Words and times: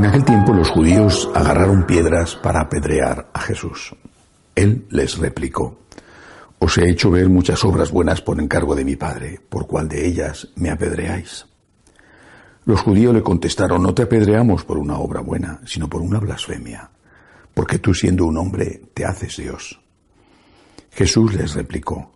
en 0.00 0.06
aquel 0.06 0.24
tiempo 0.24 0.54
los 0.54 0.70
judíos 0.70 1.30
agarraron 1.34 1.84
piedras 1.84 2.34
para 2.34 2.62
apedrear 2.62 3.28
a 3.34 3.40
Jesús. 3.40 3.94
Él 4.54 4.86
les 4.88 5.18
replicó, 5.18 5.80
Os 6.58 6.78
he 6.78 6.88
hecho 6.88 7.10
ver 7.10 7.28
muchas 7.28 7.62
obras 7.66 7.90
buenas 7.90 8.22
por 8.22 8.40
encargo 8.40 8.74
de 8.74 8.86
mi 8.86 8.96
Padre, 8.96 9.40
¿por 9.46 9.66
cuál 9.66 9.88
de 9.88 10.06
ellas 10.06 10.48
me 10.56 10.70
apedreáis? 10.70 11.46
Los 12.64 12.80
judíos 12.80 13.12
le 13.12 13.22
contestaron, 13.22 13.82
No 13.82 13.92
te 13.92 14.02
apedreamos 14.02 14.64
por 14.64 14.78
una 14.78 14.98
obra 14.98 15.20
buena, 15.20 15.60
sino 15.66 15.86
por 15.88 16.00
una 16.00 16.18
blasfemia, 16.18 16.90
porque 17.52 17.78
tú 17.78 17.92
siendo 17.92 18.24
un 18.24 18.38
hombre 18.38 18.80
te 18.94 19.04
haces 19.04 19.36
Dios. 19.36 19.80
Jesús 21.00 21.32
les 21.32 21.54
replicó, 21.54 22.12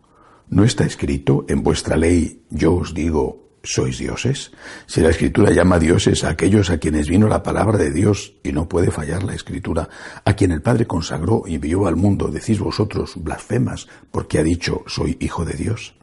¿no 0.51 0.63
está 0.63 0.85
escrito 0.85 1.47
en 1.49 1.63
vuestra 1.63 1.97
ley, 1.97 2.43
yo 2.51 2.75
os 2.75 2.93
digo, 2.93 3.49
sois 3.63 3.97
dioses? 3.97 4.53
Si 4.85 5.01
la 5.01 5.09
escritura 5.09 5.53
llama 5.53 5.79
dioses 5.79 6.23
a 6.23 6.29
aquellos 6.29 6.69
a 6.69 6.77
quienes 6.77 7.09
vino 7.09 7.27
la 7.27 7.43
palabra 7.43 7.79
de 7.79 7.91
Dios 7.91 8.35
y 8.43 8.53
no 8.53 8.69
puede 8.69 8.91
fallar 8.91 9.23
la 9.23 9.33
escritura, 9.33 9.89
a 10.23 10.35
quien 10.35 10.53
el 10.53 10.61
Padre 10.61 10.87
consagró 10.87 11.45
y 11.47 11.55
envió 11.55 11.87
al 11.87 11.97
mundo, 11.97 12.29
decís 12.29 12.59
vosotros 12.59 13.15
blasfemas 13.17 13.89
porque 14.11 14.39
ha 14.39 14.43
dicho, 14.43 14.85
soy 14.87 15.17
hijo 15.19 15.47
de 15.47 15.55
Dios. 15.55 15.95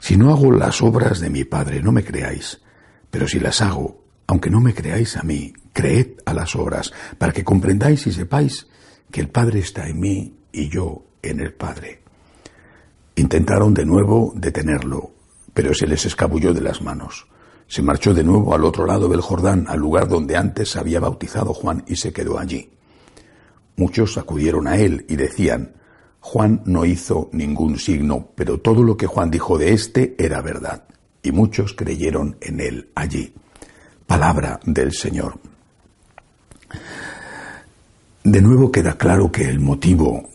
Si 0.00 0.16
no 0.16 0.30
hago 0.30 0.52
las 0.52 0.80
obras 0.80 1.20
de 1.20 1.28
mi 1.28 1.44
Padre, 1.44 1.82
no 1.82 1.92
me 1.92 2.02
creáis, 2.02 2.62
pero 3.10 3.28
si 3.28 3.38
las 3.40 3.60
hago, 3.60 4.06
aunque 4.26 4.48
no 4.48 4.62
me 4.62 4.72
creáis 4.72 5.18
a 5.18 5.22
mí, 5.22 5.52
creed 5.74 6.12
a 6.24 6.32
las 6.32 6.56
obras, 6.56 6.94
para 7.18 7.34
que 7.34 7.44
comprendáis 7.44 8.06
y 8.06 8.12
sepáis 8.14 8.68
que 9.10 9.20
el 9.20 9.28
Padre 9.28 9.58
está 9.58 9.86
en 9.86 10.00
mí 10.00 10.38
y 10.50 10.70
yo 10.70 11.04
en 11.30 11.40
el 11.40 11.52
Padre. 11.52 12.00
Intentaron 13.16 13.74
de 13.74 13.84
nuevo 13.84 14.32
detenerlo, 14.36 15.10
pero 15.52 15.72
se 15.74 15.86
les 15.86 16.04
escabulló 16.04 16.52
de 16.52 16.60
las 16.60 16.82
manos. 16.82 17.26
Se 17.66 17.82
marchó 17.82 18.12
de 18.12 18.24
nuevo 18.24 18.54
al 18.54 18.64
otro 18.64 18.86
lado 18.86 19.08
del 19.08 19.20
Jordán, 19.20 19.66
al 19.68 19.78
lugar 19.78 20.08
donde 20.08 20.36
antes 20.36 20.76
había 20.76 21.00
bautizado 21.00 21.54
Juan, 21.54 21.84
y 21.86 21.96
se 21.96 22.12
quedó 22.12 22.38
allí. 22.38 22.70
Muchos 23.76 24.18
acudieron 24.18 24.66
a 24.66 24.76
él 24.76 25.04
y 25.08 25.16
decían, 25.16 25.74
Juan 26.20 26.62
no 26.64 26.84
hizo 26.84 27.28
ningún 27.32 27.78
signo, 27.78 28.30
pero 28.34 28.58
todo 28.58 28.82
lo 28.82 28.96
que 28.96 29.06
Juan 29.06 29.30
dijo 29.30 29.58
de 29.58 29.72
éste 29.72 30.14
era 30.18 30.40
verdad. 30.40 30.84
Y 31.22 31.32
muchos 31.32 31.74
creyeron 31.74 32.36
en 32.40 32.60
él 32.60 32.90
allí. 32.94 33.34
Palabra 34.06 34.60
del 34.64 34.92
Señor. 34.92 35.38
De 38.24 38.40
nuevo 38.40 38.72
queda 38.72 38.96
claro 38.96 39.30
que 39.30 39.46
el 39.46 39.60
motivo 39.60 40.30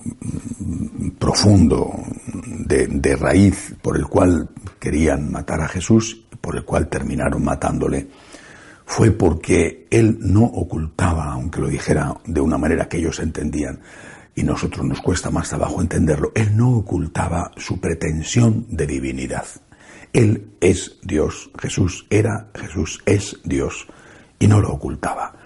mm, 0.60 1.10
profundo 1.18 1.92
de, 2.28 3.16
raíz 3.16 3.74
por 3.82 3.98
el 3.98 4.06
cual 4.06 4.48
querían 4.80 5.32
matar 5.32 5.62
a 5.62 5.68
Jesús, 5.68 6.24
por 6.40 6.56
el 6.56 6.66
cual 6.66 6.88
terminaron 6.88 7.44
matándole, 7.44 8.08
fue 8.86 9.10
porque 9.10 9.88
él 9.90 10.20
no 10.22 10.44
ocultaba, 10.44 11.34
aunque 11.34 11.62
lo 11.62 11.68
dijera 11.68 12.16
de 12.28 12.40
una 12.40 12.60
manera 12.60 12.88
que 12.88 12.98
ellos 12.98 13.20
entendían, 13.20 13.80
y 14.36 14.44
nosotros 14.44 14.86
nos 14.86 15.02
cuesta 15.02 15.32
más 15.32 15.50
trabajo 15.50 15.82
entenderlo, 15.82 16.32
él 16.36 16.56
no 16.56 16.70
ocultaba 16.70 17.50
su 17.58 17.80
pretensión 17.80 18.68
de 18.70 18.86
divinidad. 18.86 19.46
Él 20.14 20.52
es 20.62 21.00
Dios, 21.02 21.50
Jesús 21.60 22.06
era, 22.12 22.52
Jesús 22.54 23.02
es 23.08 23.40
Dios, 23.44 23.88
y 24.38 24.48
no 24.48 24.62
lo 24.62 24.74
ocultaba. 24.74 25.39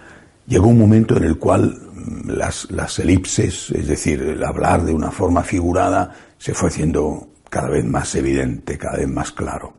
Llegó 0.46 0.68
un 0.68 0.78
momento 0.78 1.16
en 1.16 1.24
el 1.24 1.38
cual 1.38 1.80
las, 2.26 2.70
las 2.70 2.98
elipses, 2.98 3.70
es 3.70 3.86
decir, 3.86 4.20
el 4.22 4.44
hablar 4.44 4.84
de 4.84 4.92
una 4.92 5.10
forma 5.10 5.42
figurada, 5.42 6.14
se 6.38 6.52
fue 6.52 6.68
haciendo 6.68 7.28
cada 7.48 7.70
vez 7.70 7.84
más 7.84 8.14
evidente, 8.14 8.76
cada 8.76 8.98
vez 8.98 9.08
más 9.08 9.32
claro. 9.32 9.74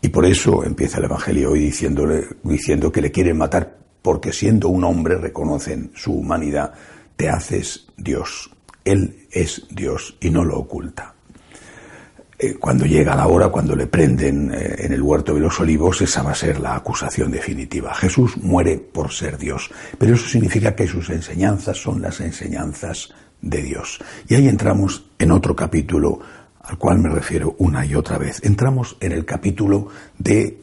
Y 0.00 0.08
por 0.08 0.24
eso 0.24 0.64
empieza 0.64 0.98
el 0.98 1.04
Evangelio 1.04 1.52
hoy 1.52 1.60
diciéndole, 1.60 2.26
diciendo 2.42 2.90
que 2.90 3.02
le 3.02 3.10
quieren 3.10 3.36
matar 3.36 3.76
porque 4.02 4.32
siendo 4.32 4.68
un 4.68 4.84
hombre 4.84 5.16
reconocen 5.16 5.92
su 5.94 6.14
humanidad, 6.14 6.72
te 7.16 7.28
haces 7.28 7.88
Dios. 7.96 8.50
Él 8.84 9.26
es 9.30 9.66
Dios 9.70 10.16
y 10.20 10.30
no 10.30 10.44
lo 10.44 10.58
oculta. 10.58 11.14
Eh, 12.42 12.54
cuando 12.58 12.86
llega 12.86 13.14
la 13.14 13.26
hora, 13.26 13.48
cuando 13.50 13.76
le 13.76 13.86
prenden 13.86 14.50
eh, 14.54 14.76
en 14.78 14.94
el 14.94 15.02
huerto 15.02 15.34
de 15.34 15.40
los 15.40 15.60
olivos, 15.60 16.00
esa 16.00 16.22
va 16.22 16.30
a 16.30 16.34
ser 16.34 16.58
la 16.58 16.74
acusación 16.74 17.30
definitiva. 17.30 17.94
Jesús 17.94 18.38
muere 18.38 18.78
por 18.78 19.12
ser 19.12 19.36
Dios, 19.36 19.70
pero 19.98 20.14
eso 20.14 20.26
significa 20.26 20.74
que 20.74 20.86
sus 20.86 21.10
enseñanzas 21.10 21.76
son 21.76 22.00
las 22.00 22.18
enseñanzas 22.20 23.12
de 23.42 23.60
Dios. 23.60 23.98
Y 24.26 24.36
ahí 24.36 24.48
entramos 24.48 25.04
en 25.18 25.32
otro 25.32 25.54
capítulo 25.54 26.18
al 26.62 26.78
cual 26.78 27.00
me 27.00 27.10
refiero 27.10 27.56
una 27.58 27.84
y 27.84 27.94
otra 27.94 28.16
vez. 28.16 28.40
Entramos 28.42 28.96
en 29.00 29.12
el 29.12 29.26
capítulo 29.26 29.88
de 30.16 30.62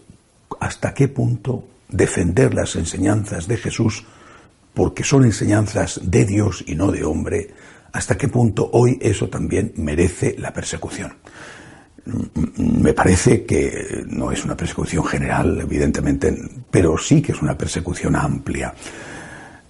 hasta 0.60 0.96
qué 0.96 1.10
punto 1.10 1.64
defender 1.90 2.56
las 2.56 2.76
enseñanzas 2.76 3.48
de 3.48 3.58
Jesús, 3.58 4.04
porque 4.74 5.04
son 5.04 5.26
enseñanzas 5.26 6.02
de 6.04 6.26
Dios 6.26 6.64
y 6.66 6.74
no 6.74 6.92
de 6.92 7.04
hombre, 7.04 7.54
hasta 7.94 8.18
qué 8.18 8.30
punto 8.30 8.68
hoy 8.74 8.98
eso 9.00 9.30
también 9.30 9.74
merece 9.76 10.36
la 10.40 10.52
persecución 10.52 11.14
me 12.58 12.94
parece 12.94 13.46
que 13.46 14.06
no 14.08 14.32
es 14.32 14.44
una 14.46 14.56
persecución 14.56 15.04
general, 15.06 15.60
evidentemente, 15.62 16.36
pero 16.72 16.98
sí 16.98 17.22
que 17.22 17.32
es 17.32 17.42
una 17.42 17.58
persecución 17.58 18.16
amplia. 18.16 18.74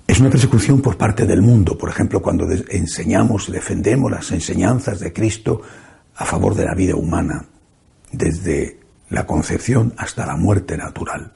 Es 0.07 0.19
una 0.19 0.29
persecución 0.29 0.81
por 0.81 0.97
parte 0.97 1.25
del 1.25 1.41
mundo, 1.41 1.77
por 1.77 1.89
ejemplo, 1.89 2.21
cuando 2.21 2.47
enseñamos 2.69 3.51
defendemos 3.51 4.11
las 4.11 4.31
enseñanzas 4.31 4.99
de 4.99 5.11
Cristo 5.11 5.61
a 6.15 6.25
favor 6.25 6.55
de 6.55 6.65
la 6.65 6.73
vida 6.73 6.95
humana, 6.95 7.45
desde 8.11 8.79
la 9.09 9.25
concepción 9.25 9.93
hasta 9.97 10.25
la 10.25 10.35
muerte 10.35 10.77
natural. 10.77 11.31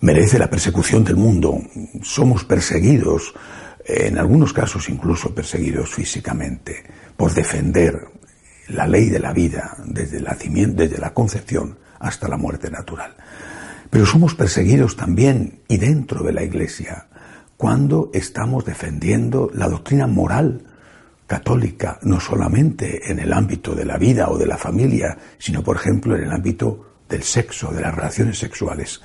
Merece 0.00 0.38
la 0.38 0.50
persecución 0.50 1.04
del 1.04 1.16
mundo. 1.16 1.60
Somos 2.02 2.44
perseguidos, 2.44 3.34
en 3.84 4.18
algunos 4.18 4.52
casos 4.52 4.88
incluso 4.88 5.34
perseguidos 5.34 5.90
físicamente, 5.90 6.84
por 7.16 7.32
defender 7.34 8.08
la 8.68 8.86
ley 8.86 9.08
de 9.08 9.18
la 9.18 9.32
vida 9.32 9.76
desde 9.84 10.18
el 10.18 10.24
nacimiento, 10.24 10.82
desde 10.82 10.98
la 10.98 11.14
concepción 11.14 11.78
hasta 11.98 12.28
la 12.28 12.36
muerte 12.36 12.70
natural. 12.70 13.14
Pero 13.90 14.06
somos 14.06 14.34
perseguidos 14.34 14.96
también 14.96 15.60
y 15.68 15.76
dentro 15.76 16.22
de 16.22 16.32
la 16.32 16.42
Iglesia 16.42 17.06
cuando 17.56 18.10
estamos 18.12 18.64
defendiendo 18.64 19.50
la 19.54 19.68
doctrina 19.68 20.06
moral 20.06 20.62
católica, 21.26 21.98
no 22.02 22.20
solamente 22.20 23.10
en 23.10 23.18
el 23.18 23.32
ámbito 23.32 23.74
de 23.74 23.84
la 23.84 23.96
vida 23.96 24.28
o 24.28 24.36
de 24.36 24.46
la 24.46 24.58
familia, 24.58 25.16
sino 25.38 25.62
por 25.62 25.76
ejemplo 25.76 26.16
en 26.16 26.24
el 26.24 26.32
ámbito 26.32 26.94
del 27.08 27.22
sexo, 27.22 27.72
de 27.72 27.80
las 27.80 27.94
relaciones 27.94 28.38
sexuales. 28.38 29.00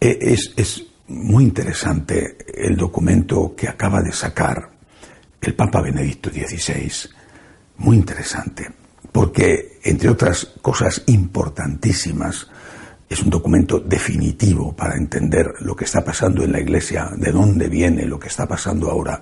E, 0.00 0.18
es, 0.20 0.52
es 0.56 0.84
muy 1.08 1.44
interesante 1.44 2.36
el 2.54 2.76
documento 2.76 3.54
que 3.56 3.68
acaba 3.68 4.02
de 4.02 4.12
sacar 4.12 4.70
el 5.40 5.54
Papa 5.54 5.80
Benedicto 5.80 6.30
XVI 6.30 6.90
muy 7.76 7.96
interesante, 7.96 8.70
porque, 9.12 9.78
entre 9.84 10.08
otras 10.08 10.52
cosas 10.60 11.02
importantísimas, 11.06 12.48
es 13.08 13.22
un 13.22 13.30
documento 13.30 13.78
definitivo 13.78 14.74
para 14.74 14.96
entender 14.96 15.54
lo 15.60 15.76
que 15.76 15.84
está 15.84 16.04
pasando 16.04 16.42
en 16.42 16.52
la 16.52 16.60
Iglesia, 16.60 17.10
de 17.16 17.32
dónde 17.32 17.68
viene 17.68 18.06
lo 18.06 18.18
que 18.18 18.28
está 18.28 18.46
pasando 18.46 18.90
ahora. 18.90 19.20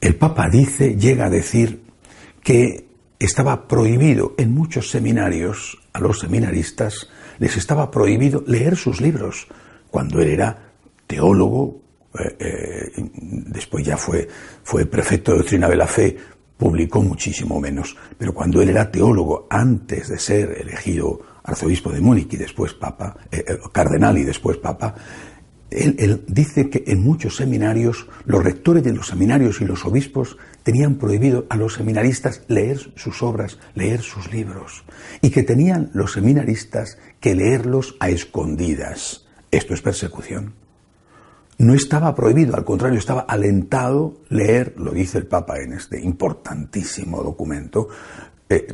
El 0.00 0.14
Papa 0.16 0.48
dice, 0.48 0.96
llega 0.96 1.26
a 1.26 1.30
decir 1.30 1.82
que 2.42 2.86
estaba 3.18 3.68
prohibido 3.68 4.34
en 4.38 4.52
muchos 4.52 4.90
seminarios, 4.90 5.78
a 5.92 6.00
los 6.00 6.20
seminaristas, 6.20 7.08
les 7.38 7.56
estaba 7.56 7.90
prohibido 7.90 8.42
leer 8.46 8.76
sus 8.76 9.00
libros, 9.00 9.46
cuando 9.90 10.20
él 10.20 10.30
era 10.30 10.70
teólogo, 11.06 11.82
eh, 12.18 12.36
eh, 12.38 12.92
después 13.46 13.84
ya 13.84 13.96
fue, 13.96 14.28
fue 14.62 14.86
prefecto 14.86 15.32
de 15.32 15.38
doctrina 15.38 15.68
de 15.68 15.76
la 15.76 15.86
fe, 15.86 16.16
publicó 16.62 17.02
muchísimo 17.02 17.60
menos, 17.60 17.96
pero 18.16 18.32
cuando 18.32 18.62
él 18.62 18.68
era 18.68 18.88
teólogo, 18.88 19.48
antes 19.50 20.08
de 20.08 20.16
ser 20.16 20.58
elegido 20.60 21.20
arzobispo 21.42 21.90
de 21.90 22.00
Múnich 22.00 22.32
y 22.34 22.36
después 22.36 22.72
papa, 22.72 23.16
eh, 23.32 23.44
eh, 23.48 23.58
cardenal 23.72 24.16
y 24.16 24.22
después 24.22 24.58
papa, 24.58 24.94
él, 25.70 26.22
dice 26.28 26.70
que 26.70 26.84
en 26.86 27.02
muchos 27.02 27.34
seminarios 27.34 28.06
los 28.26 28.44
rectores 28.44 28.84
de 28.84 28.92
los 28.92 29.08
seminarios 29.08 29.60
y 29.60 29.64
los 29.64 29.84
obispos 29.84 30.36
tenían 30.62 30.98
prohibido 30.98 31.46
a 31.50 31.56
los 31.56 31.74
seminaristas 31.74 32.44
leer 32.46 32.78
sus 32.94 33.24
obras, 33.24 33.58
leer 33.74 34.00
sus 34.00 34.32
libros, 34.32 34.84
y 35.20 35.30
que 35.30 35.42
tenían 35.42 35.90
los 35.94 36.12
seminaristas 36.12 36.96
que 37.18 37.34
leerlos 37.34 37.96
a 37.98 38.08
escondidas. 38.08 39.26
Esto 39.50 39.74
es 39.74 39.82
persecución. 39.82 40.61
No 41.62 41.74
estaba 41.74 42.12
prohibido, 42.12 42.56
al 42.56 42.64
contrario, 42.64 42.98
estaba 42.98 43.20
alentado 43.20 44.14
leer, 44.30 44.74
lo 44.78 44.90
dice 44.90 45.18
el 45.18 45.26
Papa 45.26 45.60
en 45.60 45.74
este 45.74 46.00
importantísimo 46.00 47.22
documento, 47.22 47.88
eh, 48.48 48.66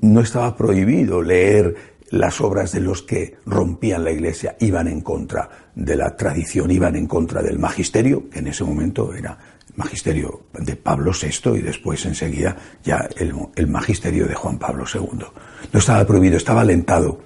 no 0.00 0.20
estaba 0.20 0.56
prohibido 0.56 1.20
leer 1.20 1.92
las 2.08 2.40
obras 2.40 2.72
de 2.72 2.80
los 2.80 3.02
que 3.02 3.36
rompían 3.44 4.04
la 4.04 4.12
iglesia 4.12 4.56
iban 4.60 4.88
en 4.88 5.02
contra 5.02 5.48
de 5.74 5.94
la 5.94 6.16
tradición, 6.16 6.70
iban 6.70 6.96
en 6.96 7.06
contra 7.06 7.42
del 7.42 7.58
magisterio, 7.58 8.30
que 8.30 8.38
en 8.38 8.46
ese 8.46 8.64
momento 8.64 9.12
era 9.12 9.38
el 9.68 9.76
magisterio 9.76 10.44
de 10.58 10.76
Pablo 10.76 11.12
VI 11.12 11.58
y 11.58 11.60
después 11.60 12.02
enseguida 12.06 12.56
ya 12.82 13.10
el, 13.16 13.66
magisterio 13.68 14.26
de 14.26 14.34
Juan 14.34 14.58
Pablo 14.58 14.84
II. 14.92 15.26
No 15.70 15.78
estaba 15.78 16.06
prohibido, 16.06 16.38
estaba 16.38 16.62
alentado 16.62 17.20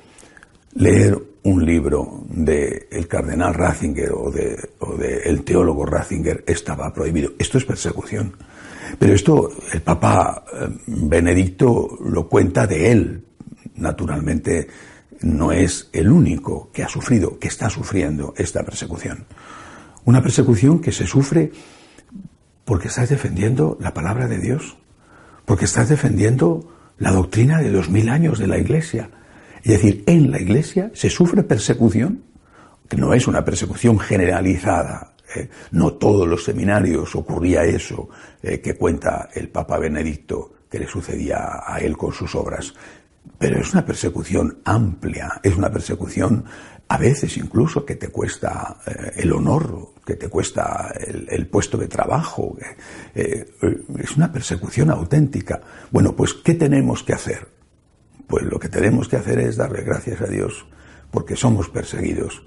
leer 0.74 1.16
un 1.46 1.64
libro 1.64 2.24
del 2.28 2.86
el 2.90 3.06
cardenal 3.06 3.54
Ratzinger 3.54 4.12
o 4.12 4.32
del 4.32 4.56
de, 4.98 5.22
el 5.26 5.44
teólogo 5.44 5.86
Ratzinger 5.86 6.42
estaba 6.44 6.92
prohibido. 6.92 7.30
Esto 7.38 7.58
es 7.58 7.64
persecución. 7.64 8.36
Pero 8.98 9.14
esto 9.14 9.50
el 9.72 9.80
Papa 9.80 10.44
eh, 10.52 10.68
Benedicto 10.86 11.98
lo 12.04 12.28
cuenta 12.28 12.66
de 12.66 12.90
él, 12.90 13.24
naturalmente 13.76 14.66
no 15.20 15.52
es 15.52 15.88
el 15.92 16.10
único 16.10 16.70
que 16.72 16.82
ha 16.82 16.88
sufrido, 16.88 17.38
que 17.38 17.48
está 17.48 17.70
sufriendo 17.70 18.34
esta 18.36 18.64
persecución. 18.64 19.26
Una 20.04 20.22
persecución 20.22 20.80
que 20.80 20.90
se 20.90 21.06
sufre 21.06 21.52
porque 22.64 22.88
estás 22.88 23.08
defendiendo 23.08 23.78
la 23.80 23.94
palabra 23.94 24.26
de 24.26 24.38
Dios, 24.38 24.76
porque 25.44 25.66
estás 25.66 25.88
defendiendo 25.88 26.68
la 26.98 27.12
doctrina 27.12 27.60
de 27.60 27.70
dos 27.70 27.88
mil 27.88 28.08
años 28.08 28.40
de 28.40 28.48
la 28.48 28.58
Iglesia. 28.58 29.10
Es 29.66 29.82
decir, 29.82 30.04
en 30.06 30.30
la 30.30 30.40
Iglesia 30.40 30.92
se 30.94 31.10
sufre 31.10 31.42
persecución, 31.42 32.22
que 32.88 32.96
no 32.96 33.12
es 33.12 33.26
una 33.26 33.44
persecución 33.44 33.98
generalizada. 33.98 35.14
¿eh? 35.34 35.48
No 35.72 35.94
todos 35.94 36.28
los 36.28 36.44
seminarios 36.44 37.16
ocurría 37.16 37.64
eso 37.64 38.08
eh, 38.44 38.60
que 38.60 38.76
cuenta 38.76 39.28
el 39.34 39.48
Papa 39.48 39.76
Benedicto 39.80 40.52
que 40.70 40.78
le 40.78 40.86
sucedía 40.86 41.64
a 41.66 41.78
él 41.80 41.96
con 41.96 42.12
sus 42.12 42.36
obras, 42.36 42.74
pero 43.38 43.58
es 43.58 43.72
una 43.72 43.84
persecución 43.84 44.60
amplia, 44.64 45.40
es 45.42 45.56
una 45.56 45.72
persecución 45.72 46.44
a 46.86 46.96
veces 46.96 47.36
incluso 47.36 47.84
que 47.84 47.96
te 47.96 48.10
cuesta 48.10 48.76
eh, 48.86 49.14
el 49.16 49.32
honor, 49.32 49.94
que 50.06 50.14
te 50.14 50.28
cuesta 50.28 50.92
el, 50.96 51.48
puesto 51.48 51.76
de 51.76 51.88
trabajo. 51.88 52.56
Es 53.12 54.16
una 54.16 54.32
persecución 54.32 54.92
auténtica. 54.92 55.60
Bueno, 55.90 56.14
pues 56.14 56.34
¿qué 56.34 56.54
tenemos 56.54 57.02
que 57.02 57.14
hacer? 57.14 57.55
Pues 58.26 58.44
lo 58.44 58.58
que 58.58 58.68
tenemos 58.68 59.08
que 59.08 59.16
hacer 59.16 59.38
es 59.40 59.56
darle 59.56 59.82
gracias 59.82 60.20
a 60.20 60.26
Dios 60.26 60.66
porque 61.10 61.36
somos 61.36 61.68
perseguidos, 61.68 62.44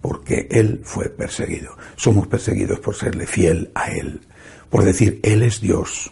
porque 0.00 0.48
Él 0.50 0.80
fue 0.84 1.08
perseguido. 1.08 1.76
Somos 1.96 2.26
perseguidos 2.26 2.80
por 2.80 2.94
serle 2.94 3.26
fiel 3.26 3.70
a 3.74 3.90
Él, 3.90 4.20
por 4.70 4.84
decir 4.84 5.20
Él 5.22 5.42
es 5.42 5.60
Dios. 5.60 6.10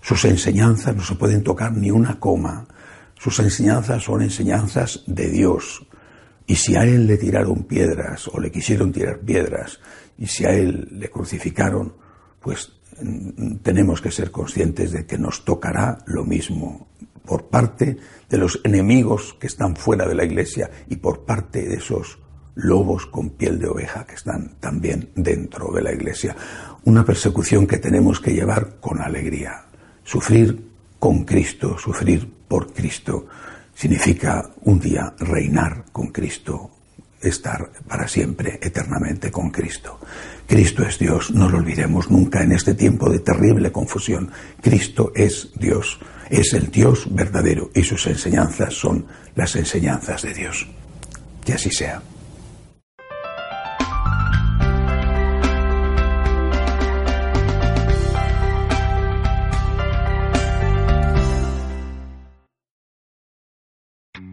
Sus 0.00 0.24
enseñanzas 0.24 0.96
no 0.96 1.02
se 1.02 1.16
pueden 1.16 1.42
tocar 1.42 1.72
ni 1.72 1.90
una 1.90 2.18
coma 2.18 2.66
sus 3.20 3.38
enseñanzas 3.38 4.02
son 4.02 4.22
enseñanzas 4.22 5.02
de 5.06 5.28
Dios. 5.28 5.86
Y 6.46 6.56
si 6.56 6.74
a 6.74 6.84
él 6.84 7.06
le 7.06 7.18
tiraron 7.18 7.64
piedras 7.64 8.26
o 8.28 8.40
le 8.40 8.50
quisieron 8.50 8.92
tirar 8.92 9.18
piedras 9.20 9.78
y 10.16 10.26
si 10.26 10.46
a 10.46 10.52
él 10.52 10.88
le 10.90 11.10
crucificaron, 11.10 11.92
pues 12.40 12.72
mm, 12.98 13.56
tenemos 13.56 14.00
que 14.00 14.10
ser 14.10 14.30
conscientes 14.30 14.92
de 14.92 15.04
que 15.04 15.18
nos 15.18 15.44
tocará 15.44 15.98
lo 16.06 16.24
mismo 16.24 16.88
por 17.30 17.44
parte 17.44 17.96
de 18.28 18.38
los 18.38 18.60
enemigos 18.64 19.36
que 19.38 19.46
están 19.46 19.76
fuera 19.76 20.04
de 20.08 20.16
la 20.16 20.24
iglesia 20.24 20.68
y 20.88 20.96
por 20.96 21.24
parte 21.24 21.62
de 21.62 21.76
esos 21.76 22.18
lobos 22.56 23.06
con 23.06 23.30
piel 23.30 23.60
de 23.60 23.68
oveja 23.68 24.04
que 24.04 24.16
están 24.16 24.56
también 24.58 25.10
dentro 25.14 25.70
de 25.72 25.80
la 25.80 25.92
iglesia. 25.92 26.34
Una 26.86 27.04
persecución 27.04 27.68
que 27.68 27.78
tenemos 27.78 28.18
que 28.18 28.34
llevar 28.34 28.80
con 28.80 29.00
alegría. 29.00 29.66
Sufrir 30.02 30.72
con 30.98 31.22
Cristo, 31.24 31.78
sufrir 31.78 32.28
por 32.48 32.72
Cristo, 32.72 33.28
significa 33.76 34.50
un 34.62 34.80
día 34.80 35.14
reinar 35.20 35.84
con 35.92 36.08
Cristo, 36.08 36.68
estar 37.22 37.70
para 37.86 38.08
siempre, 38.08 38.58
eternamente 38.60 39.30
con 39.30 39.50
Cristo. 39.50 40.00
Cristo 40.48 40.82
es 40.82 40.98
Dios, 40.98 41.30
no 41.30 41.48
lo 41.48 41.58
olvidemos 41.58 42.10
nunca 42.10 42.42
en 42.42 42.50
este 42.50 42.74
tiempo 42.74 43.08
de 43.08 43.20
terrible 43.20 43.70
confusión. 43.70 44.32
Cristo 44.60 45.12
es 45.14 45.52
Dios, 45.54 46.00
es 46.30 46.54
el 46.54 46.70
Dios 46.70 47.06
verdadero 47.10 47.70
y 47.74 47.82
sus 47.82 48.06
enseñanzas 48.06 48.72
son 48.72 49.06
las 49.34 49.56
enseñanzas 49.56 50.22
de 50.22 50.32
Dios. 50.32 50.66
Que 51.44 51.54
así 51.54 51.70
sea. 51.70 52.00